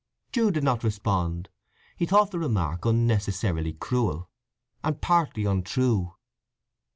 Jude 0.31 0.55
did 0.55 0.63
not 0.63 0.83
respond. 0.83 1.47
He 1.95 2.07
thought 2.07 2.31
the 2.31 2.39
remark 2.39 2.85
unnecessarily 2.85 3.73
cruel, 3.73 4.31
and 4.83 4.99
partly 4.99 5.45
untrue. 5.45 6.15